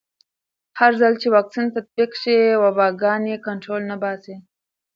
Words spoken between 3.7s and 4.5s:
نه باسي.